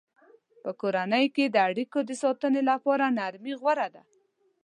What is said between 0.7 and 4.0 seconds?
کورنۍ کې د اړیکو د ساتنې لپاره نرمي غوره